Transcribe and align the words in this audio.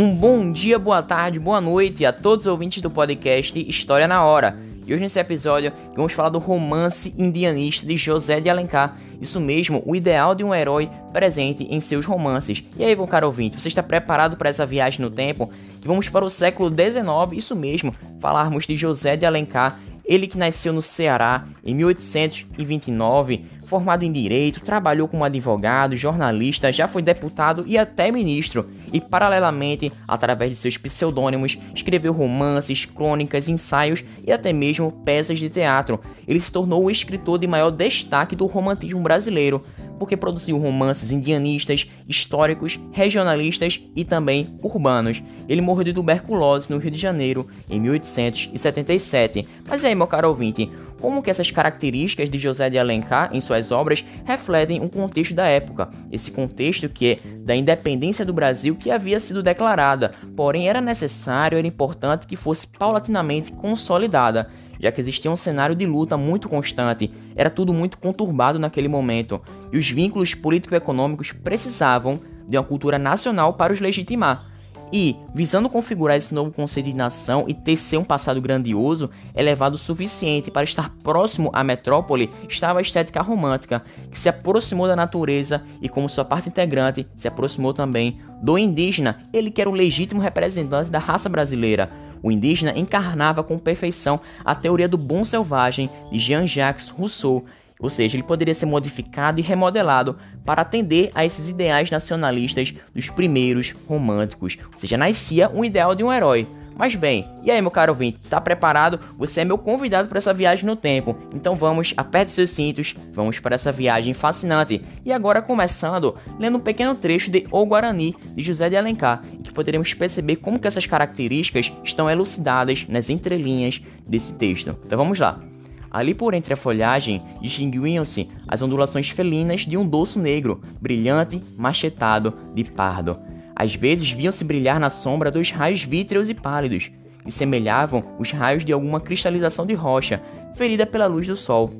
Um 0.00 0.14
bom 0.14 0.50
dia, 0.50 0.78
boa 0.78 1.02
tarde, 1.02 1.38
boa 1.38 1.60
noite 1.60 2.06
a 2.06 2.10
todos 2.10 2.46
os 2.46 2.50
ouvintes 2.50 2.80
do 2.80 2.88
podcast 2.88 3.60
História 3.68 4.08
na 4.08 4.24
Hora. 4.24 4.58
E 4.86 4.94
hoje 4.94 5.02
nesse 5.02 5.20
episódio 5.20 5.74
vamos 5.94 6.14
falar 6.14 6.30
do 6.30 6.38
romance 6.38 7.14
indianista 7.18 7.84
de 7.84 7.98
José 7.98 8.40
de 8.40 8.48
Alencar. 8.48 8.96
Isso 9.20 9.38
mesmo, 9.38 9.82
o 9.84 9.94
ideal 9.94 10.34
de 10.34 10.42
um 10.42 10.54
herói 10.54 10.88
presente 11.12 11.64
em 11.64 11.80
seus 11.80 12.06
romances. 12.06 12.64
E 12.78 12.82
aí, 12.82 12.96
bom 12.96 13.06
caro 13.06 13.26
ouvinte, 13.26 13.60
você 13.60 13.68
está 13.68 13.82
preparado 13.82 14.38
para 14.38 14.48
essa 14.48 14.64
viagem 14.64 15.02
no 15.02 15.10
tempo? 15.10 15.52
Que 15.82 15.86
vamos 15.86 16.08
para 16.08 16.24
o 16.24 16.30
século 16.30 16.70
XIX, 16.70 17.36
isso 17.36 17.54
mesmo, 17.54 17.94
falarmos 18.20 18.66
de 18.66 18.78
José 18.78 19.18
de 19.18 19.26
Alencar 19.26 19.78
ele 20.10 20.26
que 20.26 20.36
nasceu 20.36 20.72
no 20.72 20.82
Ceará 20.82 21.46
em 21.64 21.72
1829, 21.72 23.44
formado 23.70 24.02
em 24.02 24.10
direito, 24.10 24.60
trabalhou 24.60 25.06
como 25.06 25.22
advogado, 25.22 25.96
jornalista, 25.96 26.72
já 26.72 26.88
foi 26.88 27.02
deputado 27.02 27.62
e 27.68 27.78
até 27.78 28.10
ministro. 28.10 28.68
E 28.92 29.00
paralelamente, 29.00 29.92
através 30.08 30.50
de 30.50 30.56
seus 30.56 30.76
pseudônimos, 30.76 31.56
escreveu 31.72 32.12
romances, 32.12 32.84
crônicas, 32.84 33.48
ensaios 33.48 34.02
e 34.26 34.32
até 34.32 34.52
mesmo 34.52 34.90
peças 34.90 35.38
de 35.38 35.48
teatro. 35.48 36.00
Ele 36.26 36.40
se 36.40 36.50
tornou 36.50 36.84
o 36.84 36.90
escritor 36.90 37.38
de 37.38 37.46
maior 37.46 37.70
destaque 37.70 38.34
do 38.34 38.46
romantismo 38.46 39.00
brasileiro, 39.00 39.64
porque 40.00 40.16
produziu 40.16 40.58
romances 40.58 41.12
indianistas, 41.12 41.88
históricos, 42.08 42.80
regionalistas 42.90 43.80
e 43.94 44.04
também 44.04 44.58
urbanos. 44.62 45.22
Ele 45.48 45.60
morreu 45.60 45.84
de 45.84 45.92
tuberculose 45.92 46.70
no 46.70 46.78
Rio 46.78 46.90
de 46.90 46.98
Janeiro 46.98 47.46
em 47.68 47.78
1877. 47.78 49.46
Mas 49.68 49.84
aí, 49.84 49.94
meu 49.94 50.06
caro 50.06 50.28
ouvinte, 50.28 50.70
como 51.00 51.22
que 51.22 51.30
essas 51.30 51.50
características 51.50 52.28
de 52.28 52.38
José 52.38 52.68
de 52.68 52.78
Alencar 52.78 53.30
em 53.32 53.40
suas 53.40 53.70
obras 53.70 54.04
refletem 54.24 54.80
um 54.80 54.88
contexto 54.88 55.34
da 55.34 55.46
época, 55.46 55.88
esse 56.12 56.30
contexto 56.30 56.88
que 56.88 57.12
é 57.12 57.18
da 57.38 57.56
independência 57.56 58.24
do 58.24 58.32
Brasil 58.32 58.76
que 58.76 58.90
havia 58.90 59.18
sido 59.18 59.42
declarada, 59.42 60.14
porém 60.36 60.68
era 60.68 60.80
necessário, 60.80 61.58
era 61.58 61.66
importante 61.66 62.26
que 62.26 62.36
fosse 62.36 62.66
paulatinamente 62.66 63.52
consolidada 63.52 64.50
já 64.80 64.90
que 64.90 65.00
existia 65.00 65.30
um 65.30 65.36
cenário 65.36 65.76
de 65.76 65.84
luta 65.84 66.16
muito 66.16 66.48
constante, 66.48 67.12
era 67.36 67.50
tudo 67.50 67.72
muito 67.72 67.98
conturbado 67.98 68.58
naquele 68.58 68.88
momento, 68.88 69.40
e 69.70 69.78
os 69.78 69.90
vínculos 69.90 70.34
político-econômicos 70.34 71.32
precisavam 71.32 72.18
de 72.48 72.56
uma 72.56 72.64
cultura 72.64 72.98
nacional 72.98 73.52
para 73.52 73.72
os 73.72 73.80
legitimar. 73.80 74.49
E, 74.92 75.16
visando 75.32 75.68
configurar 75.68 76.16
esse 76.16 76.34
novo 76.34 76.50
conceito 76.50 76.86
de 76.86 76.94
nação 76.94 77.44
e 77.46 77.54
tecer 77.54 77.98
um 77.98 78.04
passado 78.04 78.40
grandioso, 78.40 79.08
elevado 79.36 79.74
o 79.74 79.78
suficiente 79.78 80.50
para 80.50 80.64
estar 80.64 80.90
próximo 81.02 81.48
à 81.52 81.62
metrópole, 81.62 82.30
estava 82.48 82.80
a 82.80 82.82
estética 82.82 83.22
romântica, 83.22 83.84
que 84.10 84.18
se 84.18 84.28
aproximou 84.28 84.88
da 84.88 84.96
natureza 84.96 85.62
e, 85.80 85.88
como 85.88 86.08
sua 86.08 86.24
parte 86.24 86.48
integrante, 86.48 87.06
se 87.14 87.28
aproximou 87.28 87.72
também 87.72 88.18
do 88.42 88.58
indígena, 88.58 89.20
ele 89.32 89.50
que 89.50 89.60
era 89.60 89.70
o 89.70 89.74
legítimo 89.74 90.20
representante 90.20 90.90
da 90.90 90.98
raça 90.98 91.28
brasileira. 91.28 91.88
O 92.22 92.30
indígena 92.30 92.76
encarnava 92.76 93.42
com 93.42 93.58
perfeição 93.58 94.20
a 94.44 94.54
teoria 94.54 94.88
do 94.88 94.98
bom 94.98 95.24
selvagem 95.24 95.88
de 96.10 96.18
Jean-Jacques 96.18 96.88
Rousseau, 96.88 97.44
ou 97.80 97.90
seja, 97.90 98.16
ele 98.16 98.22
poderia 98.22 98.54
ser 98.54 98.66
modificado 98.66 99.40
e 99.40 99.42
remodelado 99.42 100.16
para 100.44 100.62
atender 100.62 101.10
a 101.14 101.24
esses 101.24 101.48
ideais 101.48 101.90
nacionalistas 101.90 102.72
dos 102.94 103.08
primeiros 103.08 103.74
românticos, 103.88 104.58
ou 104.72 104.78
seja, 104.78 104.96
nascia 104.96 105.50
um 105.50 105.64
ideal 105.64 105.94
de 105.94 106.04
um 106.04 106.12
herói. 106.12 106.46
Mas 106.80 106.94
bem, 106.94 107.28
e 107.42 107.50
aí 107.50 107.60
meu 107.60 107.70
caro 107.70 107.92
ouvinte, 107.92 108.20
está 108.24 108.40
preparado? 108.40 108.98
Você 109.18 109.42
é 109.42 109.44
meu 109.44 109.58
convidado 109.58 110.08
para 110.08 110.16
essa 110.16 110.32
viagem 110.32 110.64
no 110.64 110.74
tempo. 110.74 111.14
Então 111.34 111.54
vamos, 111.54 111.92
aperte 111.94 112.32
seus 112.32 112.48
cintos, 112.48 112.94
vamos 113.12 113.38
para 113.38 113.54
essa 113.54 113.70
viagem 113.70 114.14
fascinante. 114.14 114.82
E 115.04 115.12
agora 115.12 115.42
começando, 115.42 116.16
lendo 116.38 116.56
um 116.56 116.60
pequeno 116.60 116.94
trecho 116.94 117.30
de 117.30 117.46
O 117.50 117.66
Guarani, 117.66 118.16
de 118.34 118.42
José 118.42 118.70
de 118.70 118.78
Alencar, 118.78 119.22
em 119.30 119.42
que 119.42 119.52
poderemos 119.52 119.92
perceber 119.92 120.36
como 120.36 120.58
que 120.58 120.66
essas 120.66 120.86
características 120.86 121.70
estão 121.84 122.08
elucidadas 122.08 122.86
nas 122.88 123.10
entrelinhas 123.10 123.82
desse 124.06 124.32
texto. 124.32 124.74
Então 124.86 124.96
vamos 124.96 125.18
lá. 125.18 125.49
Ali 125.90 126.14
por 126.14 126.34
entre 126.34 126.54
a 126.54 126.56
folhagem 126.56 127.22
distinguiam-se 127.40 128.28
as 128.46 128.62
ondulações 128.62 129.10
felinas 129.10 129.62
de 129.62 129.76
um 129.76 129.86
dorso 129.86 130.18
negro, 130.18 130.60
brilhante, 130.80 131.42
machetado 131.56 132.32
de 132.54 132.64
pardo 132.64 133.18
às 133.60 133.74
vezes 133.74 134.10
viam-se 134.10 134.42
brilhar 134.42 134.80
na 134.80 134.88
sombra 134.88 135.30
dos 135.30 135.50
raios 135.50 135.82
vítreos 135.82 136.30
e 136.30 136.34
pálidos, 136.34 136.90
que 137.22 137.30
semelhavam 137.30 138.02
os 138.18 138.30
raios 138.30 138.64
de 138.64 138.72
alguma 138.72 139.02
cristalização 139.02 139.66
de 139.66 139.74
rocha, 139.74 140.22
ferida 140.54 140.86
pela 140.86 141.06
luz 141.06 141.26
do 141.26 141.36
sol. 141.36 141.70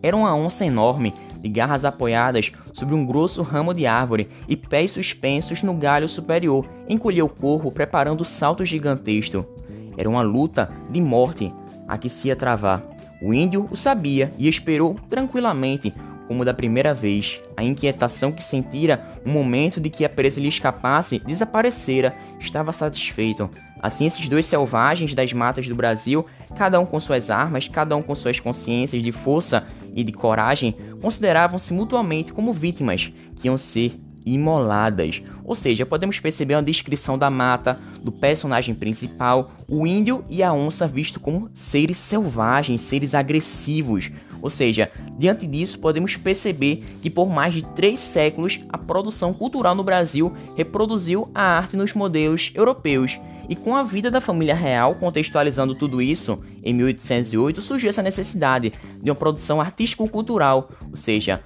Era 0.00 0.16
uma 0.16 0.32
onça 0.36 0.64
enorme, 0.64 1.12
de 1.40 1.48
garras 1.48 1.84
apoiadas 1.84 2.52
sobre 2.72 2.94
um 2.94 3.04
grosso 3.04 3.42
ramo 3.42 3.74
de 3.74 3.86
árvore 3.86 4.28
e 4.46 4.56
pés 4.56 4.92
suspensos 4.92 5.64
no 5.64 5.74
galho 5.74 6.08
superior, 6.08 6.70
encolheu 6.88 7.26
o 7.26 7.28
corpo 7.28 7.72
preparando 7.72 8.20
o 8.20 8.24
salto 8.24 8.64
gigantesco. 8.64 9.44
Era 9.96 10.08
uma 10.08 10.22
luta 10.22 10.70
de 10.88 11.00
morte 11.00 11.52
a 11.88 11.98
que 11.98 12.08
se 12.08 12.28
ia 12.28 12.36
travar. 12.36 12.84
O 13.22 13.34
índio 13.34 13.68
o 13.70 13.76
sabia 13.76 14.32
e 14.38 14.48
esperou 14.48 14.96
tranquilamente, 15.08 15.92
como 16.26 16.44
da 16.44 16.54
primeira 16.54 16.94
vez. 16.94 17.38
A 17.56 17.62
inquietação 17.62 18.32
que 18.32 18.42
sentira 18.42 19.20
no 19.24 19.32
momento 19.32 19.80
de 19.80 19.90
que 19.90 20.04
a 20.04 20.08
presa 20.08 20.40
lhe 20.40 20.48
escapasse 20.48 21.18
desaparecera, 21.18 22.14
estava 22.38 22.72
satisfeito. 22.72 23.50
Assim, 23.82 24.06
esses 24.06 24.28
dois 24.28 24.46
selvagens 24.46 25.14
das 25.14 25.32
matas 25.32 25.66
do 25.66 25.74
Brasil, 25.74 26.26
cada 26.56 26.78
um 26.78 26.86
com 26.86 27.00
suas 27.00 27.30
armas, 27.30 27.68
cada 27.68 27.96
um 27.96 28.02
com 28.02 28.14
suas 28.14 28.38
consciências 28.38 29.02
de 29.02 29.12
força 29.12 29.66
e 29.94 30.04
de 30.04 30.12
coragem, 30.12 30.76
consideravam-se 31.00 31.72
mutuamente 31.72 32.32
como 32.32 32.52
vítimas 32.52 33.12
que 33.36 33.48
iam 33.48 33.56
ser 33.56 33.98
imoladas. 34.24 35.22
Ou 35.44 35.54
seja, 35.54 35.86
podemos 35.86 36.20
perceber 36.20 36.54
uma 36.54 36.62
descrição 36.62 37.18
da 37.18 37.30
mata, 37.30 37.78
do 38.02 38.12
personagem 38.12 38.74
principal, 38.74 39.50
o 39.68 39.86
índio 39.86 40.24
e 40.28 40.42
a 40.42 40.52
onça 40.52 40.86
visto 40.86 41.20
como 41.20 41.50
seres 41.52 41.96
selvagens, 41.96 42.80
seres 42.82 43.14
agressivos. 43.14 44.10
Ou 44.42 44.48
seja, 44.48 44.90
diante 45.18 45.46
disso 45.46 45.78
podemos 45.78 46.16
perceber 46.16 46.84
que 47.02 47.10
por 47.10 47.28
mais 47.28 47.52
de 47.52 47.62
três 47.74 48.00
séculos 48.00 48.60
a 48.68 48.78
produção 48.78 49.32
cultural 49.32 49.74
no 49.74 49.84
Brasil 49.84 50.34
reproduziu 50.56 51.30
a 51.34 51.42
arte 51.42 51.76
nos 51.76 51.92
modelos 51.92 52.50
europeus. 52.54 53.18
E 53.48 53.56
com 53.56 53.74
a 53.74 53.82
vida 53.82 54.12
da 54.12 54.20
família 54.20 54.54
real 54.54 54.94
contextualizando 54.94 55.74
tudo 55.74 56.00
isso, 56.00 56.38
em 56.62 56.72
1808 56.72 57.60
surgiu 57.60 57.90
essa 57.90 58.02
necessidade 58.02 58.72
de 59.02 59.10
uma 59.10 59.16
produção 59.16 59.60
artístico-cultural, 59.60 60.70
ou 60.88 60.96
seja, 60.96 61.42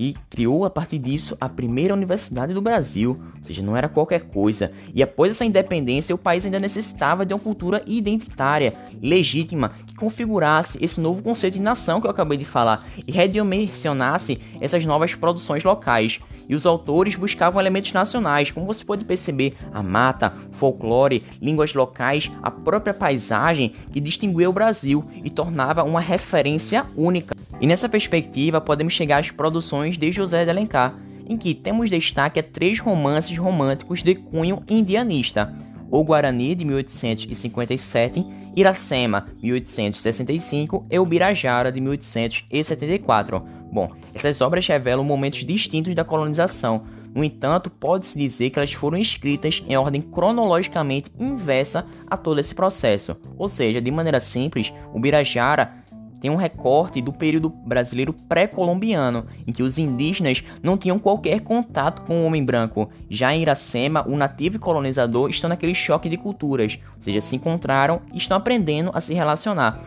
que 0.00 0.16
criou 0.30 0.64
a 0.64 0.70
partir 0.70 0.96
disso 0.96 1.36
a 1.38 1.46
primeira 1.46 1.92
universidade 1.92 2.54
do 2.54 2.62
Brasil, 2.62 3.20
ou 3.36 3.44
seja, 3.44 3.60
não 3.60 3.76
era 3.76 3.86
qualquer 3.86 4.22
coisa. 4.22 4.72
E 4.94 5.02
após 5.02 5.32
essa 5.32 5.44
independência, 5.44 6.14
o 6.14 6.18
país 6.18 6.42
ainda 6.42 6.58
necessitava 6.58 7.26
de 7.26 7.34
uma 7.34 7.38
cultura 7.38 7.82
identitária, 7.86 8.72
legítima, 9.02 9.72
que 9.86 9.94
configurasse 9.94 10.78
esse 10.80 10.98
novo 10.98 11.20
conceito 11.20 11.58
de 11.58 11.60
nação 11.60 12.00
que 12.00 12.06
eu 12.06 12.10
acabei 12.10 12.38
de 12.38 12.46
falar 12.46 12.88
e 13.06 13.12
redimensionasse 13.12 14.40
essas 14.58 14.86
novas 14.86 15.14
produções 15.14 15.64
locais. 15.64 16.18
E 16.48 16.54
os 16.54 16.64
autores 16.64 17.14
buscavam 17.14 17.60
elementos 17.60 17.92
nacionais, 17.92 18.50
como 18.50 18.64
você 18.64 18.82
pode 18.82 19.04
perceber, 19.04 19.52
a 19.70 19.82
mata, 19.82 20.32
folclore, 20.52 21.22
línguas 21.42 21.74
locais, 21.74 22.30
a 22.42 22.50
própria 22.50 22.94
paisagem 22.94 23.74
que 23.92 24.00
distinguia 24.00 24.48
o 24.48 24.52
Brasil 24.52 25.04
e 25.22 25.28
tornava 25.28 25.84
uma 25.84 26.00
referência 26.00 26.86
única. 26.96 27.36
E 27.60 27.66
nessa 27.66 27.88
perspectiva 27.88 28.60
podemos 28.60 28.92
chegar 28.92 29.18
às 29.18 29.30
produções 29.30 29.98
de 29.98 30.10
José 30.10 30.44
de 30.44 30.50
Alencar, 30.50 30.98
em 31.28 31.36
que 31.36 31.54
temos 31.54 31.90
destaque 31.90 32.40
a 32.40 32.42
três 32.42 32.78
romances 32.78 33.36
românticos 33.36 34.02
de 34.02 34.14
cunho 34.14 34.62
indianista: 34.68 35.54
O 35.90 36.02
Guarani 36.02 36.54
de 36.54 36.64
1857, 36.64 38.24
Iracema 38.56 39.28
1865 39.42 40.86
e 40.90 40.98
O 40.98 41.04
Birajara 41.04 41.70
de 41.70 41.80
1874 41.80 43.60
Bom, 43.72 43.92
essas 44.12 44.40
obras 44.40 44.66
revelam 44.66 45.04
momentos 45.04 45.44
distintos 45.44 45.94
da 45.94 46.04
colonização. 46.04 46.82
No 47.14 47.22
entanto, 47.22 47.70
pode-se 47.70 48.18
dizer 48.18 48.50
que 48.50 48.58
elas 48.58 48.72
foram 48.72 48.98
escritas 48.98 49.62
em 49.68 49.76
ordem 49.76 50.02
cronologicamente 50.02 51.10
inversa 51.18 51.86
a 52.08 52.16
todo 52.16 52.40
esse 52.40 52.54
processo. 52.54 53.16
Ou 53.36 53.48
seja, 53.48 53.80
de 53.80 53.90
maneira 53.90 54.20
simples, 54.20 54.72
o 54.92 54.98
Birajara 54.98 55.79
tem 56.20 56.30
um 56.30 56.36
recorte 56.36 57.00
do 57.00 57.12
período 57.12 57.48
brasileiro 57.48 58.12
pré-colombiano, 58.12 59.26
em 59.46 59.52
que 59.52 59.62
os 59.62 59.78
indígenas 59.78 60.42
não 60.62 60.76
tinham 60.76 60.98
qualquer 60.98 61.40
contato 61.40 62.02
com 62.02 62.22
o 62.22 62.26
homem 62.26 62.44
branco. 62.44 62.90
Já 63.08 63.34
em 63.34 63.42
Iracema, 63.42 64.06
o 64.06 64.16
nativo 64.16 64.56
e 64.56 64.58
colonizador 64.58 65.30
estão 65.30 65.48
naquele 65.48 65.74
choque 65.74 66.08
de 66.08 66.16
culturas, 66.16 66.78
ou 66.96 67.02
seja, 67.02 67.20
se 67.20 67.36
encontraram 67.36 68.02
e 68.12 68.18
estão 68.18 68.36
aprendendo 68.36 68.90
a 68.92 69.00
se 69.00 69.14
relacionar. 69.14 69.80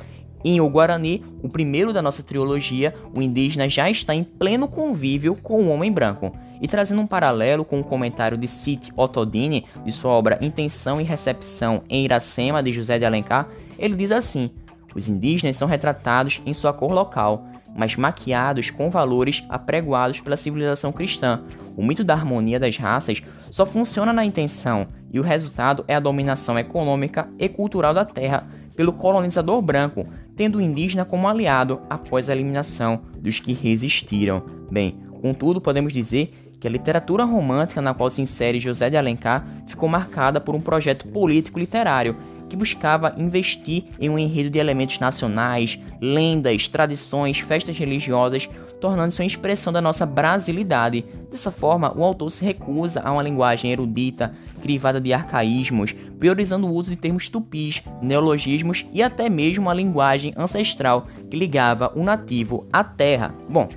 Em 0.46 0.60
O 0.60 0.70
Guarani, 0.70 1.24
o 1.42 1.48
primeiro 1.48 1.94
da 1.94 2.02
nossa 2.02 2.22
trilogia, 2.22 2.94
o 3.16 3.22
indígena 3.22 3.70
já 3.70 3.90
está 3.90 4.14
em 4.14 4.24
pleno 4.24 4.68
convívio 4.68 5.36
com 5.36 5.62
o 5.62 5.70
homem 5.70 5.92
branco. 5.92 6.36
E 6.60 6.68
trazendo 6.68 7.02
um 7.02 7.08
paralelo 7.08 7.64
com 7.64 7.80
o 7.80 7.84
comentário 7.84 8.38
de 8.38 8.48
Cite 8.48 8.92
Ottodini, 8.96 9.66
de 9.86 9.92
sua 9.92 10.12
obra 10.12 10.38
Intenção 10.42 11.00
e 11.00 11.04
Recepção 11.04 11.84
em 11.90 12.04
Iracema, 12.04 12.62
de 12.62 12.72
José 12.74 13.00
de 13.00 13.06
Alencar, 13.06 13.48
ele 13.80 13.96
diz 13.96 14.12
assim: 14.12 14.52
Os 14.96 15.08
indígenas 15.08 15.56
são 15.56 15.68
retratados 15.68 16.42
em 16.46 16.54
sua 16.54 16.74
cor 16.74 16.92
local, 16.92 17.46
mas 17.76 17.96
maquiados 17.96 18.70
com 18.70 18.90
valores 18.90 19.44
apregoados 19.50 20.20
pela 20.20 20.38
civilização 20.38 20.92
cristã. 20.92 21.42
O 21.76 21.84
mito 21.84 22.04
da 22.04 22.14
harmonia 22.14 22.60
das 22.60 22.78
raças 22.78 23.22
só 23.50 23.66
funciona 23.66 24.14
na 24.14 24.24
intenção 24.24 24.88
e 25.12 25.20
o 25.20 25.24
resultado 25.24 25.84
é 25.88 25.96
a 25.96 26.00
dominação 26.00 26.58
econômica 26.58 27.28
e 27.40 27.50
cultural 27.50 27.94
da 27.94 28.06
terra 28.06 28.48
pelo 28.76 28.94
colonizador 28.94 29.62
branco, 29.62 30.08
tendo 30.36 30.58
o 30.58 30.62
indígena 30.62 31.06
como 31.06 31.28
aliado 31.28 31.82
após 31.90 32.30
a 32.30 32.34
eliminação 32.34 33.02
dos 33.18 33.40
que 33.40 33.54
resistiram. 33.54 34.44
Bem, 34.72 34.98
contudo, 35.22 35.62
podemos 35.62 35.94
dizer 35.94 36.54
que 36.60 36.68
a 36.68 36.72
literatura 36.72 37.24
romântica 37.24 37.82
na 37.82 37.94
qual 37.94 38.10
se 38.10 38.22
insere 38.22 38.60
José 38.60 38.90
de 38.90 38.98
Alencar 38.98 39.46
ficou 39.68 39.90
marcada 39.90 40.40
por 40.40 40.56
um 40.56 40.62
projeto 40.62 41.08
político 41.08 41.60
literário 41.60 42.16
que 42.54 42.58
buscava 42.58 43.16
investir 43.18 43.86
em 44.00 44.12
um 44.12 44.20
enredo 44.20 44.52
de 44.52 44.60
elementos 44.60 45.00
nacionais, 45.00 45.80
lendas, 46.00 46.68
tradições, 46.68 47.40
festas 47.40 47.76
religiosas, 47.76 48.48
tornando-se 48.80 49.20
uma 49.20 49.26
expressão 49.26 49.74
da 49.74 49.82
nossa 49.82 50.06
brasilidade. 50.06 51.04
Dessa 51.32 51.50
forma, 51.50 51.92
o 51.98 52.04
autor 52.04 52.30
se 52.30 52.46
recusa 52.46 53.02
a 53.04 53.12
uma 53.12 53.24
linguagem 53.24 53.72
erudita, 53.72 54.36
crivada 54.62 55.02
de 55.02 55.12
arcaísmos, 55.12 55.96
priorizando 56.20 56.68
o 56.68 56.74
uso 56.74 56.92
de 56.92 56.96
termos 56.96 57.28
tupis, 57.28 57.82
neologismos 58.04 58.86
e 58.94 59.02
até 59.02 59.28
mesmo 59.30 59.68
a 59.68 59.74
linguagem 59.74 60.32
ancestral 60.38 61.08
que 61.32 61.36
ligava 61.36 61.92
o 61.96 62.04
nativo 62.04 62.68
à 62.72 62.84
terra. 62.84 63.34
Bom, 63.50 63.68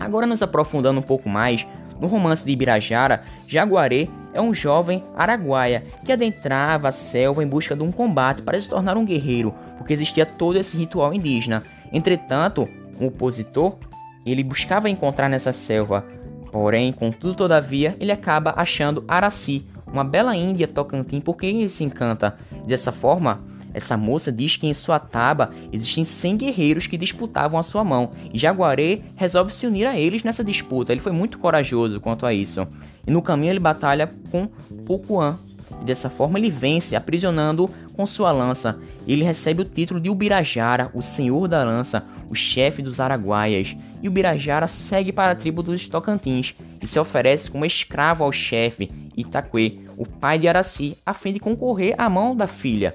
agora 0.00 0.26
nos 0.26 0.40
aprofundando 0.40 1.00
um 1.00 1.02
pouco 1.02 1.28
mais, 1.28 1.66
no 2.00 2.06
romance 2.06 2.44
de 2.44 2.52
Ibirajara, 2.52 3.22
Jaguaré 3.46 4.08
é 4.32 4.40
um 4.40 4.52
jovem 4.52 5.02
araguaia 5.16 5.84
que 6.04 6.12
adentrava 6.12 6.88
a 6.88 6.92
selva 6.92 7.42
em 7.42 7.46
busca 7.46 7.74
de 7.74 7.82
um 7.82 7.90
combate 7.90 8.42
para 8.42 8.60
se 8.60 8.68
tornar 8.68 8.96
um 8.96 9.04
guerreiro, 9.04 9.54
porque 9.78 9.92
existia 9.92 10.26
todo 10.26 10.58
esse 10.58 10.76
ritual 10.76 11.14
indígena. 11.14 11.62
Entretanto, 11.92 12.68
o 13.00 13.06
opositor, 13.06 13.76
ele 14.24 14.44
buscava 14.44 14.90
encontrar 14.90 15.28
nessa 15.28 15.52
selva, 15.52 16.04
porém, 16.52 16.92
contudo 16.92 17.34
todavia, 17.34 17.96
ele 17.98 18.12
acaba 18.12 18.54
achando 18.56 19.04
Araci, 19.08 19.64
uma 19.86 20.04
bela 20.04 20.36
índia 20.36 20.68
Tocantins 20.68 21.22
por 21.22 21.36
quem 21.36 21.60
ele 21.60 21.68
se 21.68 21.84
encanta. 21.84 22.36
Dessa 22.66 22.90
forma, 22.90 23.40
essa 23.76 23.94
moça 23.94 24.32
diz 24.32 24.56
que 24.56 24.66
em 24.66 24.72
sua 24.72 24.98
taba 24.98 25.50
existem 25.70 26.02
100 26.02 26.36
guerreiros 26.38 26.86
que 26.86 26.96
disputavam 26.96 27.60
a 27.60 27.62
sua 27.62 27.84
mão, 27.84 28.12
e 28.32 28.38
Jaguaré 28.38 29.00
resolve 29.14 29.52
se 29.52 29.66
unir 29.66 29.86
a 29.86 29.98
eles 29.98 30.24
nessa 30.24 30.42
disputa. 30.42 30.92
Ele 30.92 31.02
foi 31.02 31.12
muito 31.12 31.38
corajoso 31.38 32.00
quanto 32.00 32.24
a 32.24 32.32
isso. 32.32 32.66
E 33.06 33.10
no 33.10 33.20
caminho 33.20 33.52
ele 33.52 33.60
batalha 33.60 34.10
com 34.30 34.48
Pucuan. 34.86 35.38
E 35.82 35.84
dessa 35.84 36.08
forma 36.08 36.38
ele 36.38 36.48
vence, 36.48 36.96
aprisionando 36.96 37.68
com 37.92 38.06
sua 38.06 38.32
lança. 38.32 38.78
Ele 39.06 39.22
recebe 39.22 39.60
o 39.60 39.64
título 39.66 40.00
de 40.00 40.08
Ubirajara, 40.08 40.90
o 40.94 41.02
senhor 41.02 41.46
da 41.46 41.62
lança, 41.62 42.02
o 42.30 42.34
chefe 42.34 42.80
dos 42.80 42.98
araguaias. 42.98 43.76
E 44.02 44.08
Ubirajara 44.08 44.66
segue 44.66 45.12
para 45.12 45.32
a 45.32 45.36
tribo 45.36 45.62
dos 45.62 45.86
Tocantins 45.86 46.54
e 46.80 46.86
se 46.86 46.98
oferece 46.98 47.50
como 47.50 47.66
escravo 47.66 48.24
ao 48.24 48.32
chefe 48.32 48.88
Itaquê, 49.16 49.80
o 49.96 50.06
pai 50.06 50.38
de 50.38 50.46
Araci, 50.46 50.96
a 51.04 51.14
fim 51.14 51.32
de 51.32 51.40
concorrer 51.40 51.94
à 51.96 52.08
mão 52.08 52.36
da 52.36 52.46
filha. 52.46 52.94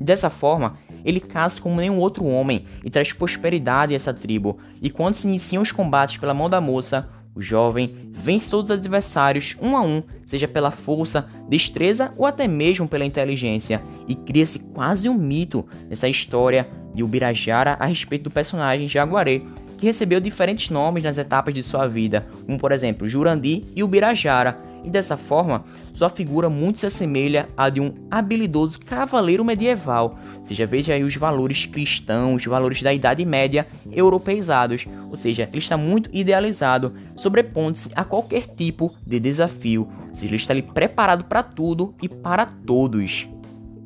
Dessa 0.00 0.30
forma, 0.30 0.78
ele 1.04 1.20
casa 1.20 1.60
como 1.60 1.76
nenhum 1.76 1.98
outro 1.98 2.24
homem 2.24 2.66
e 2.84 2.90
traz 2.90 3.12
prosperidade 3.12 3.92
a 3.92 3.96
essa 3.96 4.12
tribo. 4.12 4.58
E 4.82 4.90
quando 4.90 5.14
se 5.14 5.26
iniciam 5.26 5.62
os 5.62 5.72
combates 5.72 6.18
pela 6.18 6.34
mão 6.34 6.50
da 6.50 6.60
moça, 6.60 7.08
o 7.34 7.42
jovem 7.42 8.10
vence 8.12 8.50
todos 8.50 8.70
os 8.70 8.78
adversários 8.78 9.56
um 9.60 9.76
a 9.76 9.82
um, 9.82 10.02
seja 10.24 10.48
pela 10.48 10.70
força, 10.70 11.28
destreza 11.48 12.12
ou 12.16 12.24
até 12.24 12.48
mesmo 12.48 12.88
pela 12.88 13.04
inteligência, 13.04 13.82
e 14.08 14.14
cria-se 14.14 14.58
quase 14.58 15.06
um 15.08 15.14
mito 15.14 15.66
nessa 15.88 16.08
história 16.08 16.66
de 16.94 17.02
Ubirajara 17.02 17.76
a 17.78 17.84
respeito 17.84 18.24
do 18.24 18.30
personagem 18.30 18.88
Jaguaré, 18.88 19.42
que 19.76 19.84
recebeu 19.84 20.18
diferentes 20.18 20.70
nomes 20.70 21.04
nas 21.04 21.18
etapas 21.18 21.52
de 21.52 21.62
sua 21.62 21.86
vida, 21.86 22.26
como 22.46 22.58
por 22.58 22.72
exemplo 22.72 23.06
Jurandi 23.06 23.64
e 23.76 23.84
Ubirajara, 23.84 24.58
e 24.86 24.90
dessa 24.90 25.16
forma 25.16 25.64
sua 25.92 26.08
figura 26.08 26.48
muito 26.48 26.78
se 26.78 26.86
assemelha 26.86 27.48
à 27.56 27.68
de 27.68 27.80
um 27.80 27.92
habilidoso 28.10 28.78
cavaleiro 28.78 29.44
medieval. 29.44 30.18
Ou 30.38 30.44
seja, 30.44 30.64
veja 30.64 30.94
aí 30.94 31.02
os 31.02 31.16
valores 31.16 31.66
cristãos, 31.66 32.36
os 32.36 32.46
valores 32.46 32.82
da 32.82 32.94
Idade 32.94 33.24
Média 33.24 33.66
europeizados, 33.90 34.86
ou 35.10 35.16
seja, 35.16 35.48
ele 35.50 35.58
está 35.58 35.76
muito 35.76 36.08
idealizado, 36.12 36.94
sobrepondo-se 37.16 37.90
a 37.94 38.04
qualquer 38.04 38.46
tipo 38.46 38.94
de 39.04 39.18
desafio, 39.18 39.88
ou 40.08 40.14
seja, 40.14 40.28
ele 40.28 40.36
está 40.36 40.52
ali 40.52 40.62
preparado 40.62 41.24
para 41.24 41.42
tudo 41.42 41.94
e 42.00 42.08
para 42.08 42.46
todos. 42.46 43.26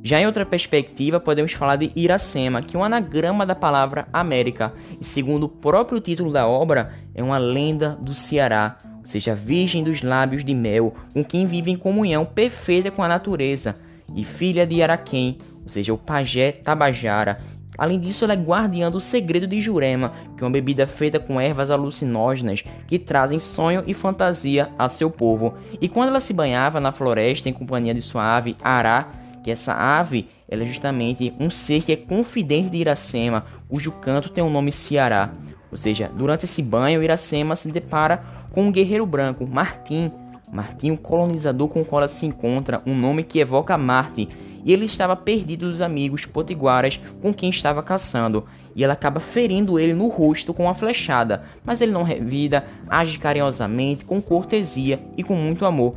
Já 0.02 0.18
em 0.18 0.26
outra 0.26 0.46
perspectiva, 0.46 1.20
podemos 1.20 1.52
falar 1.52 1.76
de 1.76 1.92
Iracema, 1.94 2.62
que 2.62 2.74
é 2.74 2.78
um 2.78 2.84
anagrama 2.84 3.44
da 3.44 3.54
palavra 3.54 4.08
América, 4.12 4.72
e 4.98 5.04
segundo 5.04 5.44
o 5.44 5.48
próprio 5.48 6.00
título 6.00 6.32
da 6.32 6.46
obra, 6.46 6.94
é 7.14 7.22
uma 7.22 7.36
lenda 7.36 7.98
do 8.00 8.14
Ceará, 8.14 8.78
seja 9.10 9.34
virgem 9.34 9.82
dos 9.82 10.02
lábios 10.02 10.44
de 10.44 10.54
mel, 10.54 10.94
com 11.12 11.24
quem 11.24 11.46
vive 11.46 11.70
em 11.70 11.76
comunhão 11.76 12.24
perfeita 12.24 12.90
com 12.90 13.02
a 13.02 13.08
natureza, 13.08 13.74
e 14.14 14.24
filha 14.24 14.66
de 14.66 14.82
Araquém, 14.82 15.38
ou 15.62 15.68
seja, 15.68 15.92
o 15.92 15.98
pajé 15.98 16.52
Tabajara. 16.52 17.40
Além 17.76 17.98
disso, 17.98 18.24
ela 18.24 18.34
é 18.34 18.36
guardiã 18.36 18.90
do 18.90 19.00
segredo 19.00 19.46
de 19.46 19.60
Jurema, 19.60 20.12
que 20.36 20.44
é 20.44 20.46
uma 20.46 20.52
bebida 20.52 20.86
feita 20.86 21.18
com 21.18 21.40
ervas 21.40 21.70
alucinógenas 21.70 22.62
que 22.86 22.98
trazem 22.98 23.40
sonho 23.40 23.82
e 23.86 23.94
fantasia 23.94 24.70
a 24.78 24.88
seu 24.88 25.10
povo. 25.10 25.54
E 25.80 25.88
quando 25.88 26.10
ela 26.10 26.20
se 26.20 26.32
banhava 26.32 26.78
na 26.78 26.92
floresta 26.92 27.48
em 27.48 27.52
companhia 27.52 27.94
de 27.94 28.02
sua 28.02 28.36
ave 28.36 28.54
Ará, 28.62 29.08
que 29.42 29.50
essa 29.50 29.72
ave 29.72 30.28
ela 30.48 30.62
é 30.62 30.66
justamente 30.66 31.32
um 31.40 31.50
ser 31.50 31.82
que 31.82 31.92
é 31.92 31.96
confidente 31.96 32.70
de 32.70 32.78
Iracema, 32.78 33.44
cujo 33.68 33.92
canto 33.92 34.28
tem 34.28 34.44
o 34.44 34.50
nome 34.50 34.72
Ceará. 34.72 35.30
Ou 35.70 35.78
seja, 35.78 36.10
durante 36.14 36.44
esse 36.44 36.62
banho, 36.62 37.02
Iracema 37.02 37.56
se 37.56 37.70
depara 37.70 38.22
com 38.52 38.64
um 38.64 38.72
guerreiro 38.72 39.06
branco, 39.06 39.46
Martim. 39.46 40.10
Martim, 40.52 40.90
o 40.90 40.98
colonizador 40.98 41.68
com 41.68 41.80
o 41.80 41.84
qual 41.84 42.02
ela 42.02 42.08
se 42.08 42.26
encontra, 42.26 42.82
um 42.84 42.96
nome 42.96 43.22
que 43.22 43.38
evoca 43.38 43.78
Marte, 43.78 44.28
e 44.64 44.72
ele 44.72 44.84
estava 44.84 45.14
perdido 45.14 45.70
dos 45.70 45.80
amigos 45.80 46.26
potiguaras 46.26 47.00
com 47.22 47.32
quem 47.32 47.50
estava 47.50 47.82
caçando, 47.82 48.44
e 48.74 48.82
ela 48.82 48.94
acaba 48.94 49.20
ferindo 49.20 49.78
ele 49.78 49.94
no 49.94 50.08
rosto 50.08 50.52
com 50.52 50.64
uma 50.64 50.74
flechada, 50.74 51.44
mas 51.64 51.80
ele 51.80 51.92
não 51.92 52.02
revida, 52.02 52.64
age 52.88 53.18
carinhosamente, 53.18 54.04
com 54.04 54.20
cortesia 54.20 55.00
e 55.16 55.22
com 55.22 55.34
muito 55.34 55.64
amor. 55.64 55.94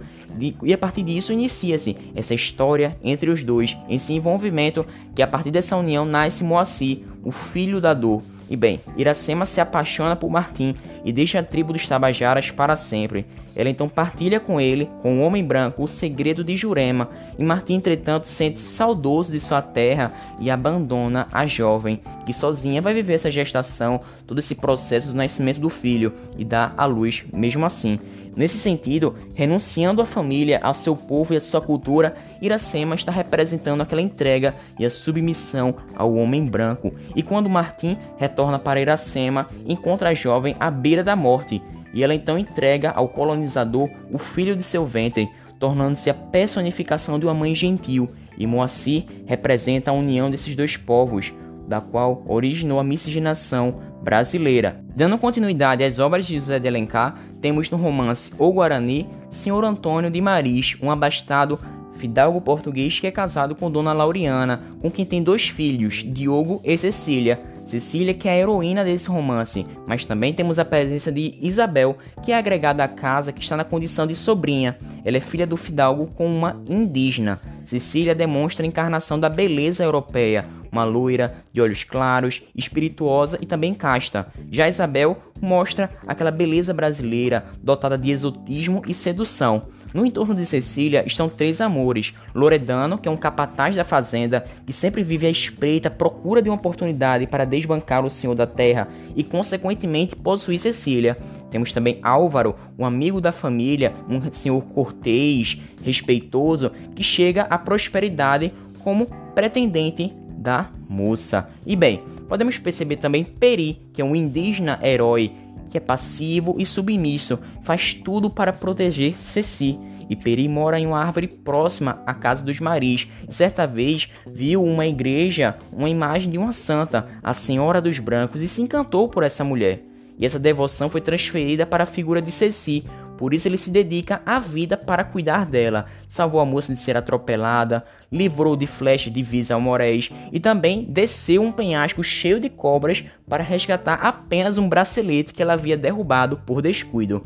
E 0.63 0.73
a 0.73 0.77
partir 0.77 1.03
disso 1.03 1.31
inicia-se 1.31 1.95
essa 2.15 2.33
história 2.33 2.97
entre 3.03 3.29
os 3.29 3.43
dois, 3.43 3.77
esse 3.87 4.13
envolvimento 4.13 4.85
que 5.15 5.21
a 5.21 5.27
partir 5.27 5.51
dessa 5.51 5.77
união 5.77 6.05
nasce 6.05 6.43
Moacir, 6.43 7.03
o 7.23 7.31
filho 7.31 7.79
da 7.79 7.93
dor, 7.93 8.23
e 8.53 8.55
bem, 8.55 8.79
Iracema 8.95 9.47
se 9.47 9.59
apaixona 9.59 10.15
por 10.15 10.29
Martim 10.29 10.75
e 11.03 11.11
deixa 11.11 11.39
a 11.39 11.43
tribo 11.43 11.73
dos 11.73 11.87
Tabajaras 11.87 12.51
para 12.51 12.75
sempre. 12.75 13.25
Ela 13.55 13.67
então 13.67 13.89
partilha 13.89 14.39
com 14.39 14.61
ele, 14.61 14.87
com 15.01 15.17
o 15.17 15.21
homem 15.23 15.43
branco, 15.43 15.83
o 15.83 15.87
segredo 15.87 16.43
de 16.43 16.55
Jurema, 16.55 17.09
e 17.39 17.43
Martim, 17.43 17.73
entretanto, 17.73 18.27
sente-se 18.27 18.67
saudoso 18.67 19.31
de 19.31 19.39
sua 19.39 19.59
terra 19.59 20.13
e 20.39 20.51
abandona 20.51 21.27
a 21.31 21.47
jovem, 21.47 21.99
que 22.27 22.31
sozinha 22.31 22.79
vai 22.79 22.93
viver 22.93 23.13
essa 23.13 23.31
gestação, 23.31 24.01
todo 24.27 24.37
esse 24.37 24.53
processo 24.53 25.07
do 25.07 25.15
nascimento 25.15 25.59
do 25.59 25.69
filho 25.69 26.13
e 26.37 26.45
dá 26.45 26.73
à 26.77 26.85
luz 26.85 27.23
mesmo 27.33 27.65
assim. 27.65 27.99
Nesse 28.35 28.57
sentido, 28.57 29.15
renunciando 29.35 30.01
à 30.01 30.05
família, 30.05 30.59
ao 30.63 30.73
seu 30.73 30.95
povo 30.95 31.33
e 31.33 31.37
à 31.37 31.41
sua 31.41 31.61
cultura, 31.61 32.15
Iracema 32.41 32.95
está 32.95 33.11
representando 33.11 33.81
aquela 33.81 34.01
entrega 34.01 34.55
e 34.79 34.85
a 34.85 34.89
submissão 34.89 35.75
ao 35.95 36.15
homem 36.15 36.45
branco. 36.45 36.93
E 37.15 37.21
quando 37.21 37.49
Martim 37.49 37.97
retorna 38.17 38.57
para 38.57 38.81
Iracema, 38.81 39.47
encontra 39.67 40.09
a 40.09 40.13
jovem 40.13 40.55
à 40.59 40.71
beira 40.71 41.03
da 41.03 41.15
morte, 41.15 41.61
e 41.93 42.03
ela 42.03 42.15
então 42.15 42.39
entrega 42.39 42.89
ao 42.89 43.07
colonizador 43.07 43.87
o 44.11 44.17
filho 44.17 44.55
de 44.55 44.63
seu 44.63 44.83
ventre, 44.83 45.29
tornando-se 45.59 46.09
a 46.09 46.13
personificação 46.13 47.19
de 47.19 47.25
uma 47.25 47.35
mãe 47.35 47.53
gentil. 47.53 48.09
E 48.35 48.47
Moacir 48.47 49.05
representa 49.27 49.91
a 49.91 49.93
união 49.93 50.31
desses 50.31 50.55
dois 50.55 50.75
povos, 50.75 51.31
da 51.67 51.79
qual 51.79 52.23
originou 52.27 52.79
a 52.79 52.83
miscigenação 52.83 53.92
brasileira. 54.03 54.83
Dando 54.95 55.17
continuidade 55.17 55.83
às 55.83 55.97
obras 55.97 56.27
de 56.27 56.35
José 56.35 56.59
de 56.59 56.67
Alencar, 56.67 57.17
temos 57.41 57.71
no 57.71 57.77
romance 57.77 58.31
O 58.37 58.51
Guarani, 58.51 59.07
Senhor 59.29 59.63
Antônio 59.63 60.11
de 60.11 60.21
Maris, 60.21 60.77
um 60.81 60.91
abastado 60.91 61.57
fidalgo 61.93 62.41
português 62.41 62.99
que 62.99 63.07
é 63.07 63.11
casado 63.11 63.55
com 63.55 63.71
Dona 63.71 63.93
Lauriana, 63.93 64.61
com 64.81 64.91
quem 64.91 65.05
tem 65.05 65.23
dois 65.23 65.47
filhos, 65.47 66.03
Diogo 66.05 66.59
e 66.63 66.77
Cecília. 66.77 67.39
Cecília, 67.65 68.13
que 68.13 68.27
é 68.27 68.33
a 68.33 68.37
heroína 68.37 68.83
desse 68.83 69.07
romance, 69.07 69.65
mas 69.87 70.03
também 70.03 70.33
temos 70.33 70.59
a 70.59 70.65
presença 70.65 71.09
de 71.09 71.37
Isabel, 71.41 71.97
que 72.21 72.33
é 72.33 72.37
agregada 72.37 72.83
à 72.83 72.89
casa 72.89 73.31
que 73.31 73.41
está 73.41 73.55
na 73.55 73.63
condição 73.63 74.05
de 74.05 74.15
sobrinha. 74.15 74.77
Ela 75.05 75.15
é 75.15 75.21
filha 75.21 75.47
do 75.47 75.55
fidalgo 75.55 76.07
com 76.07 76.27
uma 76.27 76.61
indígena. 76.67 77.39
Cecília 77.63 78.13
demonstra 78.13 78.65
a 78.65 78.67
encarnação 78.67 79.17
da 79.17 79.29
beleza 79.29 79.81
europeia, 79.81 80.45
uma 80.73 80.83
loira 80.83 81.35
de 81.53 81.61
olhos 81.61 81.83
claros, 81.83 82.41
espirituosa 82.55 83.37
e 83.39 83.45
também 83.45 83.75
casta. 83.75 84.27
Já 84.51 84.67
Isabel 84.67 85.17
mostra 85.39 85.89
aquela 86.07 86.31
beleza 86.31 86.73
brasileira, 86.73 87.45
dotada 87.61 87.97
de 87.97 88.09
exotismo 88.09 88.81
e 88.87 88.93
sedução. 88.93 89.67
No 89.93 90.03
entorno 90.03 90.33
de 90.33 90.43
Cecília 90.43 91.03
estão 91.05 91.29
três 91.29 91.61
amores: 91.61 92.15
Loredano, 92.33 92.97
que 92.97 93.07
é 93.07 93.11
um 93.11 93.17
capataz 93.17 93.75
da 93.75 93.83
fazenda 93.83 94.43
que 94.65 94.73
sempre 94.73 95.03
vive 95.03 95.27
à 95.27 95.29
espreita, 95.29 95.91
procura 95.91 96.41
de 96.41 96.49
uma 96.49 96.55
oportunidade 96.55 97.27
para 97.27 97.45
desbancar 97.45 98.03
o 98.03 98.09
senhor 98.09 98.33
da 98.33 98.47
terra 98.47 98.87
e, 99.15 99.23
consequentemente, 99.23 100.15
possuir 100.15 100.57
Cecília. 100.57 101.15
Temos 101.51 101.71
também 101.71 101.99
Álvaro, 102.01 102.55
um 102.79 102.83
amigo 102.83 103.21
da 103.21 103.31
família, 103.31 103.93
um 104.09 104.19
senhor 104.31 104.59
cortês, 104.73 105.59
respeitoso, 105.83 106.71
que 106.95 107.03
chega 107.03 107.43
à 107.43 107.59
prosperidade 107.59 108.51
como 108.83 109.05
pretendente 109.35 110.11
da 110.43 110.69
moça. 110.87 111.49
E 111.65 111.75
bem, 111.75 112.03
podemos 112.27 112.59
perceber 112.59 112.97
também 112.97 113.23
Peri, 113.23 113.81
que 113.93 114.01
é 114.01 114.05
um 114.05 114.15
indígena 114.15 114.77
herói 114.83 115.31
que 115.69 115.77
é 115.77 115.79
passivo 115.79 116.55
e 116.59 116.65
submisso, 116.67 117.39
faz 117.63 117.95
tudo 117.95 118.29
para 118.29 118.53
proteger 118.53 119.17
Ceci. 119.17 119.79
E 120.07 120.15
Peri 120.15 120.47
mora 120.47 120.79
em 120.79 120.85
uma 120.85 121.03
árvore 121.03 121.27
próxima 121.27 121.99
à 122.05 122.13
casa 122.13 122.43
dos 122.43 122.59
Maris. 122.59 123.07
E 123.27 123.33
certa 123.33 123.65
vez 123.65 124.07
viu 124.27 124.61
uma 124.63 124.85
igreja, 124.85 125.57
uma 125.71 125.89
imagem 125.89 126.29
de 126.29 126.37
uma 126.37 126.51
santa, 126.51 127.07
a 127.23 127.33
Senhora 127.33 127.81
dos 127.81 127.97
Brancos, 127.97 128.41
e 128.41 128.47
se 128.47 128.61
encantou 128.61 129.07
por 129.07 129.23
essa 129.23 129.43
mulher. 129.43 129.83
E 130.19 130.25
essa 130.25 130.37
devoção 130.37 130.89
foi 130.89 131.01
transferida 131.01 131.65
para 131.65 131.85
a 131.85 131.87
figura 131.87 132.21
de 132.21 132.31
Ceci, 132.31 132.83
por 133.23 133.33
isso 133.33 133.47
ele 133.47 133.57
se 133.57 133.69
dedica 133.69 134.21
à 134.25 134.37
vida 134.37 134.75
para 134.75 135.01
cuidar 135.01 135.45
dela. 135.45 135.85
Salvou 136.09 136.41
a 136.41 136.45
moça 136.45 136.73
de 136.73 136.79
ser 136.81 136.97
atropelada, 136.97 137.85
livrou 138.11 138.53
de 138.53 138.67
flechas 138.67 139.13
de 139.13 139.23
Visa 139.23 139.57
Moraes 139.57 140.09
e 140.29 140.41
também 140.41 140.83
desceu 140.83 141.41
um 141.41 141.49
penhasco 141.49 142.03
cheio 142.03 142.37
de 142.37 142.49
cobras 142.49 143.01
para 143.25 143.41
resgatar 143.41 143.93
apenas 143.93 144.57
um 144.57 144.67
bracelete 144.67 145.33
que 145.33 145.41
ela 145.41 145.53
havia 145.53 145.77
derrubado 145.77 146.35
por 146.45 146.61
descuido. 146.61 147.25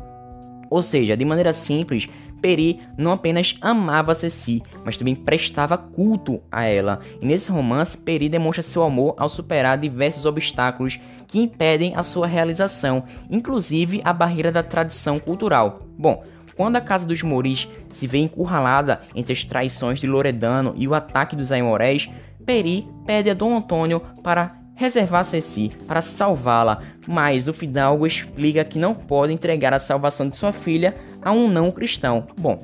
Ou 0.70 0.84
seja, 0.84 1.16
de 1.16 1.24
maneira 1.24 1.52
simples, 1.52 2.06
Peri 2.40 2.80
não 2.96 3.12
apenas 3.12 3.56
amava 3.60 4.14
Ceci, 4.14 4.62
mas 4.84 4.96
também 4.96 5.14
prestava 5.14 5.76
culto 5.76 6.40
a 6.50 6.64
ela. 6.64 7.00
E 7.20 7.26
nesse 7.26 7.50
romance, 7.50 7.96
Peri 7.96 8.28
demonstra 8.28 8.62
seu 8.62 8.82
amor 8.82 9.14
ao 9.16 9.28
superar 9.28 9.78
diversos 9.78 10.26
obstáculos 10.26 10.98
que 11.26 11.38
impedem 11.38 11.94
a 11.94 12.02
sua 12.02 12.26
realização, 12.26 13.04
inclusive 13.30 14.00
a 14.04 14.12
barreira 14.12 14.50
da 14.50 14.62
tradição 14.62 15.18
cultural. 15.18 15.82
Bom, 15.98 16.24
quando 16.56 16.76
a 16.76 16.80
casa 16.80 17.06
dos 17.06 17.22
Moris 17.22 17.68
se 17.92 18.06
vê 18.06 18.18
encurralada 18.18 19.02
entre 19.14 19.32
as 19.32 19.44
traições 19.44 20.00
de 20.00 20.06
Loredano 20.06 20.74
e 20.76 20.88
o 20.88 20.94
ataque 20.94 21.36
dos 21.36 21.52
Aimorés, 21.52 22.08
Peri 22.44 22.88
pede 23.06 23.30
a 23.30 23.34
Dom 23.34 23.56
Antônio 23.56 24.00
para 24.22 24.58
reservar 24.78 25.24
Ceci 25.24 25.72
para 25.88 26.00
salvá-la, 26.00 26.80
mas 27.04 27.48
o 27.48 27.52
fidalgo 27.52 28.06
explica 28.06 28.64
que 28.64 28.78
não 28.78 28.94
pode 28.94 29.32
entregar 29.32 29.74
a 29.74 29.80
salvação 29.80 30.28
de 30.28 30.36
sua 30.36 30.52
filha 30.52 30.94
a 31.20 31.32
um 31.32 31.48
não 31.48 31.72
cristão. 31.72 32.28
Bom, 32.38 32.62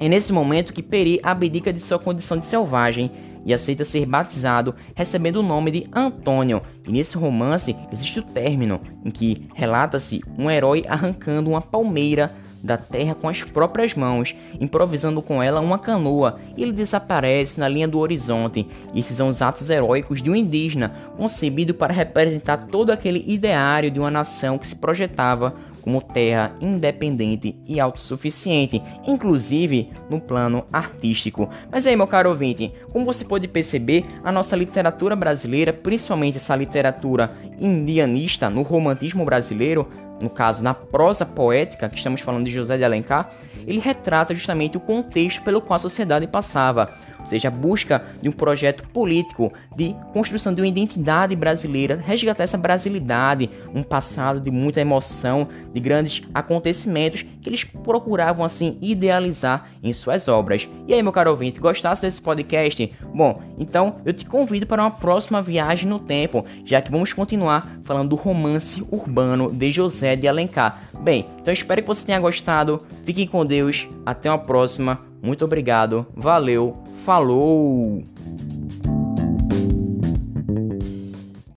é 0.00 0.08
nesse 0.08 0.32
momento 0.32 0.72
que 0.72 0.82
Peri 0.82 1.20
abdica 1.22 1.70
de 1.70 1.80
sua 1.80 1.98
condição 1.98 2.38
de 2.38 2.46
selvagem 2.46 3.10
e 3.44 3.52
aceita 3.52 3.84
ser 3.84 4.06
batizado, 4.06 4.74
recebendo 4.94 5.36
o 5.36 5.42
nome 5.42 5.70
de 5.70 5.86
Antônio. 5.94 6.62
E 6.88 6.90
nesse 6.90 7.18
romance 7.18 7.76
existe 7.92 8.20
o 8.20 8.22
término 8.22 8.80
em 9.04 9.10
que 9.10 9.46
relata-se 9.54 10.22
um 10.38 10.50
herói 10.50 10.82
arrancando 10.88 11.50
uma 11.50 11.60
palmeira 11.60 12.34
da 12.64 12.78
terra 12.78 13.14
com 13.14 13.28
as 13.28 13.42
próprias 13.42 13.94
mãos, 13.94 14.34
improvisando 14.58 15.20
com 15.20 15.42
ela 15.42 15.60
uma 15.60 15.78
canoa, 15.78 16.40
e 16.56 16.62
ele 16.62 16.72
desaparece 16.72 17.60
na 17.60 17.68
linha 17.68 17.86
do 17.86 17.98
horizonte. 17.98 18.66
Esses 18.94 19.18
são 19.18 19.28
os 19.28 19.42
atos 19.42 19.68
heróicos 19.68 20.22
de 20.22 20.30
um 20.30 20.34
indígena, 20.34 20.94
concebido 21.14 21.74
para 21.74 21.92
representar 21.92 22.56
todo 22.56 22.90
aquele 22.90 23.22
ideário 23.26 23.90
de 23.90 24.00
uma 24.00 24.10
nação 24.10 24.56
que 24.56 24.66
se 24.66 24.76
projetava 24.76 25.54
como 25.82 26.00
terra 26.00 26.56
independente 26.62 27.54
e 27.66 27.78
autossuficiente, 27.78 28.82
inclusive 29.06 29.90
no 30.08 30.18
plano 30.18 30.64
artístico. 30.72 31.50
Mas 31.70 31.86
aí, 31.86 31.94
meu 31.94 32.06
caro 32.06 32.30
ouvinte, 32.30 32.72
como 32.90 33.04
você 33.04 33.22
pode 33.22 33.46
perceber, 33.46 34.02
a 34.24 34.32
nossa 34.32 34.56
literatura 34.56 35.14
brasileira, 35.14 35.74
principalmente 35.74 36.38
essa 36.38 36.56
literatura 36.56 37.32
indianista 37.60 38.48
no 38.48 38.62
romantismo 38.62 39.26
brasileiro, 39.26 39.86
no 40.20 40.30
caso 40.30 40.62
na 40.62 40.74
prosa 40.74 41.26
poética, 41.26 41.88
que 41.88 41.96
estamos 41.96 42.20
falando 42.20 42.44
de 42.44 42.52
José 42.52 42.76
de 42.76 42.84
Alencar, 42.84 43.30
ele 43.66 43.78
retrata 43.78 44.34
justamente 44.34 44.76
o 44.76 44.80
contexto 44.80 45.42
pelo 45.42 45.60
qual 45.60 45.76
a 45.76 45.80
sociedade 45.80 46.26
passava, 46.26 46.90
ou 47.24 47.28
seja, 47.28 47.48
a 47.48 47.50
busca 47.50 48.04
de 48.20 48.28
um 48.28 48.32
projeto 48.32 48.86
político 48.88 49.52
de 49.74 49.96
construção 50.12 50.54
de 50.54 50.60
uma 50.60 50.68
identidade 50.68 51.34
brasileira, 51.34 51.96
resgatar 51.96 52.44
essa 52.44 52.58
brasilidade, 52.58 53.50
um 53.74 53.82
passado 53.82 54.40
de 54.40 54.50
muita 54.50 54.80
emoção, 54.80 55.48
de 55.72 55.80
grandes 55.80 56.22
acontecimentos 56.32 57.24
que 57.40 57.48
eles 57.48 57.64
procuravam 57.64 58.44
assim 58.44 58.78
idealizar 58.80 59.70
em 59.82 59.92
suas 59.92 60.28
obras. 60.28 60.68
E 60.86 60.94
aí, 60.94 61.02
meu 61.02 61.12
caro 61.12 61.30
ouvinte, 61.30 61.58
gostasse 61.58 62.02
desse 62.02 62.20
podcast? 62.20 62.94
Bom, 63.14 63.42
então 63.58 63.96
eu 64.04 64.12
te 64.12 64.24
convido 64.24 64.66
para 64.66 64.82
uma 64.82 64.90
próxima 64.90 65.40
viagem 65.42 65.88
no 65.88 65.98
tempo, 65.98 66.44
já 66.64 66.80
que 66.80 66.90
vamos 66.90 67.12
continuar 67.12 67.80
falando 67.84 68.10
do 68.10 68.16
romance 68.16 68.86
urbano 68.90 69.50
de 69.50 69.72
José 69.72 70.14
de 70.14 70.28
Alencar. 70.28 70.84
Bem, 71.00 71.26
então 71.40 71.52
espero 71.52 71.80
que 71.80 71.88
você 71.88 72.04
tenha 72.04 72.20
gostado. 72.20 72.82
Fiquem 73.04 73.26
com 73.26 73.44
Deus. 73.44 73.88
Até 74.04 74.30
uma 74.30 74.38
próxima. 74.38 75.13
Muito 75.24 75.44
obrigado. 75.44 76.06
Valeu. 76.14 76.76
Falou! 77.04 78.02